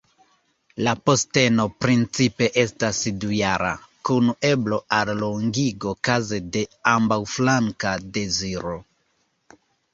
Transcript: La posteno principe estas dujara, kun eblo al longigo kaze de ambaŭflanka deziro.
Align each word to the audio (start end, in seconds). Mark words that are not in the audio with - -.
La 0.85 0.93
posteno 1.09 1.65
principe 1.85 2.47
estas 2.61 3.03
dujara, 3.25 3.69
kun 4.11 4.33
eblo 4.51 4.81
al 5.03 5.13
longigo 5.21 5.95
kaze 6.11 6.43
de 6.59 6.67
ambaŭflanka 6.97 7.97
deziro. 8.19 8.79